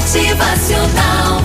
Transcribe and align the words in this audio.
Motivacional. 0.00 1.42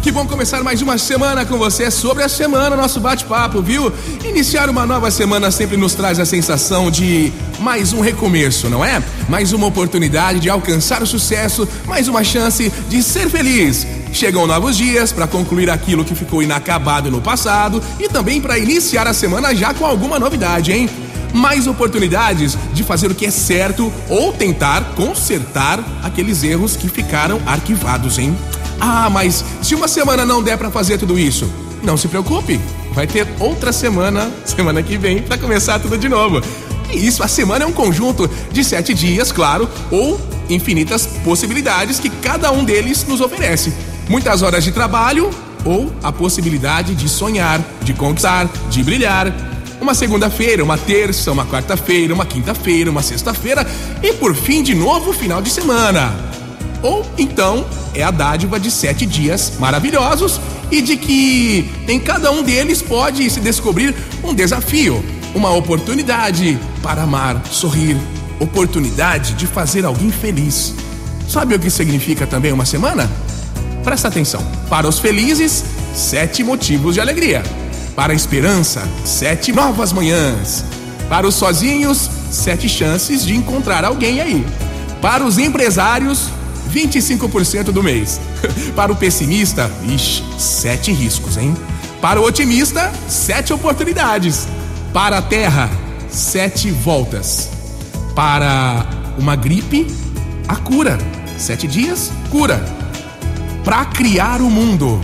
Que 0.00 0.10
bom 0.10 0.26
começar 0.26 0.64
mais 0.64 0.80
uma 0.80 0.96
semana 0.96 1.44
com 1.44 1.58
você 1.58 1.90
sobre 1.90 2.24
a 2.24 2.28
semana, 2.28 2.74
nosso 2.74 2.98
bate-papo, 3.00 3.60
viu? 3.60 3.92
Iniciar 4.24 4.68
uma 4.70 4.86
nova 4.86 5.10
semana 5.10 5.50
sempre 5.50 5.76
nos 5.76 5.94
traz 5.94 6.18
a 6.18 6.24
sensação 6.24 6.90
de 6.90 7.30
mais 7.60 7.92
um 7.92 8.00
recomeço, 8.00 8.68
não 8.68 8.84
é? 8.84 9.00
Mais 9.28 9.52
uma 9.52 9.66
oportunidade 9.66 10.40
de 10.40 10.48
alcançar 10.48 11.02
o 11.02 11.06
sucesso, 11.06 11.68
mais 11.86 12.08
uma 12.08 12.24
chance 12.24 12.72
de 12.88 13.02
ser 13.02 13.28
feliz. 13.28 13.86
Chegam 14.12 14.46
novos 14.46 14.76
dias 14.76 15.12
para 15.12 15.26
concluir 15.26 15.70
aquilo 15.70 16.04
que 16.04 16.14
ficou 16.14 16.42
inacabado 16.42 17.10
no 17.10 17.20
passado 17.20 17.80
e 18.00 18.08
também 18.08 18.40
para 18.40 18.58
iniciar 18.58 19.06
a 19.06 19.12
semana 19.12 19.54
já 19.54 19.72
com 19.72 19.86
alguma 19.86 20.18
novidade, 20.18 20.72
hein? 20.72 20.88
Mais 21.32 21.66
oportunidades 21.66 22.56
de 22.72 22.82
fazer 22.82 23.10
o 23.10 23.14
que 23.14 23.26
é 23.26 23.30
certo 23.30 23.92
ou 24.08 24.32
tentar 24.32 24.94
consertar 24.94 25.80
aqueles 26.02 26.42
erros 26.42 26.76
que 26.76 26.88
ficaram 26.88 27.40
arquivados, 27.46 28.18
hein? 28.18 28.36
Ah, 28.80 29.08
mas 29.10 29.44
se 29.62 29.74
uma 29.74 29.88
semana 29.88 30.24
não 30.26 30.42
der 30.42 30.58
para 30.58 30.70
fazer 30.70 30.98
tudo 30.98 31.18
isso, 31.18 31.50
não 31.82 31.96
se 31.96 32.08
preocupe, 32.08 32.60
vai 32.92 33.06
ter 33.06 33.26
outra 33.38 33.72
semana, 33.72 34.30
semana 34.44 34.82
que 34.82 34.96
vem, 34.96 35.22
para 35.22 35.38
começar 35.38 35.78
tudo 35.78 35.96
de 35.98 36.08
novo. 36.08 36.40
E 36.90 37.06
isso, 37.06 37.22
a 37.22 37.28
semana 37.28 37.64
é 37.64 37.66
um 37.66 37.72
conjunto 37.72 38.28
de 38.50 38.62
sete 38.62 38.92
dias, 38.92 39.32
claro, 39.32 39.68
ou 39.90 40.20
infinitas 40.48 41.06
possibilidades 41.24 41.98
que 41.98 42.10
cada 42.10 42.50
um 42.50 42.64
deles 42.64 43.04
nos 43.06 43.20
oferece. 43.20 43.72
Muitas 44.08 44.42
horas 44.42 44.64
de 44.64 44.72
trabalho 44.72 45.30
ou 45.64 45.92
a 46.02 46.12
possibilidade 46.12 46.94
de 46.94 47.08
sonhar, 47.08 47.60
de 47.82 47.94
conquistar, 47.94 48.48
de 48.68 48.82
brilhar 48.82 49.32
uma 49.82 49.94
segunda-feira, 49.94 50.62
uma 50.62 50.78
terça, 50.78 51.32
uma 51.32 51.44
quarta-feira, 51.44 52.14
uma 52.14 52.24
quinta-feira, 52.24 52.88
uma 52.88 53.02
sexta-feira 53.02 53.66
e 54.00 54.12
por 54.12 54.32
fim 54.34 54.62
de 54.62 54.74
novo 54.74 55.12
final 55.12 55.42
de 55.42 55.50
semana. 55.50 56.14
Ou 56.82 57.04
então 57.18 57.66
é 57.92 58.02
a 58.02 58.12
dádiva 58.12 58.60
de 58.60 58.70
sete 58.70 59.04
dias 59.04 59.54
maravilhosos 59.58 60.40
e 60.70 60.80
de 60.80 60.96
que 60.96 61.68
em 61.88 61.98
cada 61.98 62.30
um 62.30 62.42
deles 62.42 62.80
pode 62.80 63.28
se 63.28 63.40
descobrir 63.40 63.94
um 64.22 64.32
desafio, 64.32 65.04
uma 65.34 65.50
oportunidade 65.50 66.58
para 66.80 67.02
amar, 67.02 67.42
sorrir, 67.50 67.96
oportunidade 68.38 69.34
de 69.34 69.48
fazer 69.48 69.84
alguém 69.84 70.12
feliz. 70.12 70.74
Sabe 71.28 71.56
o 71.56 71.58
que 71.58 71.70
significa 71.70 72.24
também 72.24 72.52
uma 72.52 72.64
semana? 72.64 73.10
Presta 73.82 74.06
atenção. 74.06 74.44
Para 74.70 74.88
os 74.88 75.00
felizes, 75.00 75.64
sete 75.92 76.44
motivos 76.44 76.94
de 76.94 77.00
alegria. 77.00 77.42
Para 77.94 78.12
a 78.12 78.16
esperança, 78.16 78.82
sete 79.04 79.52
novas 79.52 79.92
manhãs. 79.92 80.64
Para 81.08 81.26
os 81.26 81.34
sozinhos, 81.34 82.10
sete 82.30 82.68
chances 82.68 83.24
de 83.24 83.36
encontrar 83.36 83.84
alguém 83.84 84.20
aí. 84.20 84.46
Para 85.00 85.24
os 85.24 85.36
empresários, 85.36 86.28
25% 86.72 87.64
do 87.64 87.82
mês. 87.82 88.20
Para 88.74 88.90
o 88.90 88.96
pessimista, 88.96 89.70
ixi, 89.88 90.24
sete 90.38 90.90
riscos, 90.90 91.36
hein? 91.36 91.54
Para 92.00 92.20
o 92.20 92.24
otimista, 92.24 92.90
sete 93.08 93.52
oportunidades. 93.52 94.48
Para 94.92 95.18
a 95.18 95.22
terra, 95.22 95.70
sete 96.08 96.70
voltas. 96.70 97.50
Para 98.14 98.86
uma 99.18 99.36
gripe, 99.36 99.86
a 100.48 100.56
cura. 100.56 100.98
Sete 101.36 101.66
dias, 101.66 102.10
cura. 102.30 102.64
Para 103.64 103.84
criar 103.84 104.40
o 104.40 104.50
mundo, 104.50 105.00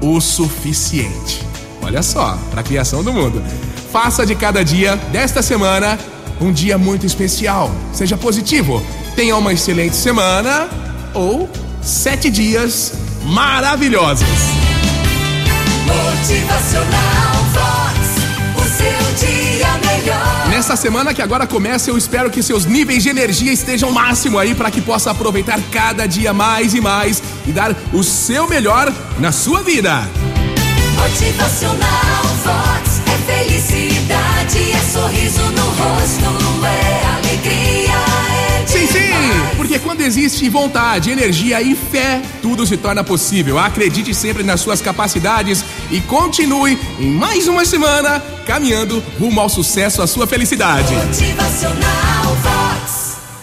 o 0.00 0.20
suficiente. 0.20 1.47
Olha 1.88 2.02
só, 2.02 2.38
para 2.50 2.60
a 2.60 2.62
criação 2.62 3.02
do 3.02 3.10
mundo. 3.10 3.42
Faça 3.90 4.26
de 4.26 4.34
cada 4.34 4.62
dia 4.62 4.94
desta 5.10 5.40
semana 5.40 5.98
um 6.38 6.52
dia 6.52 6.76
muito 6.76 7.06
especial. 7.06 7.74
Seja 7.94 8.14
positivo. 8.14 8.82
Tenha 9.16 9.34
uma 9.34 9.54
excelente 9.54 9.96
semana 9.96 10.68
ou 11.14 11.48
sete 11.80 12.28
dias 12.28 12.92
maravilhosos. 13.24 14.28
Motivacional 15.86 17.34
Vox. 17.54 17.98
O 18.54 18.64
seu 18.68 19.26
dia 19.26 19.68
melhor. 19.78 20.48
Nessa 20.50 20.76
semana 20.76 21.14
que 21.14 21.22
agora 21.22 21.46
começa, 21.46 21.88
eu 21.88 21.96
espero 21.96 22.30
que 22.30 22.42
seus 22.42 22.66
níveis 22.66 23.02
de 23.02 23.08
energia 23.08 23.50
estejam 23.50 23.90
máximo 23.90 24.38
aí 24.38 24.54
para 24.54 24.70
que 24.70 24.82
possa 24.82 25.10
aproveitar 25.10 25.58
cada 25.72 26.06
dia 26.06 26.34
mais 26.34 26.74
e 26.74 26.82
mais 26.82 27.22
e 27.46 27.50
dar 27.50 27.74
o 27.94 28.04
seu 28.04 28.46
melhor 28.46 28.92
na 29.18 29.32
sua 29.32 29.62
vida. 29.62 30.06
Motivacional 30.98 32.24
Vox 32.44 33.00
é 33.06 33.44
felicidade, 33.44 34.72
é 34.72 34.78
sorriso 34.92 35.42
no 35.52 35.62
rosto, 35.62 36.66
é 36.66 37.06
alegria, 37.16 37.94
é 38.62 38.66
Sim, 38.66 38.86
sim, 38.86 39.56
porque 39.56 39.78
quando 39.78 40.02
existe 40.02 40.48
vontade, 40.48 41.10
energia 41.10 41.62
e 41.62 41.74
fé, 41.74 42.20
tudo 42.42 42.66
se 42.66 42.76
torna 42.76 43.02
possível. 43.02 43.58
Acredite 43.58 44.12
sempre 44.12 44.42
nas 44.42 44.60
suas 44.60 44.80
capacidades 44.80 45.64
e 45.90 46.00
continue 46.00 46.78
em 46.98 47.10
mais 47.10 47.48
uma 47.48 47.64
semana 47.64 48.20
caminhando 48.46 49.02
rumo 49.18 49.40
ao 49.40 49.48
sucesso, 49.48 50.02
à 50.02 50.06
sua 50.06 50.26
felicidade. 50.26 50.94
Motivacional 50.94 52.17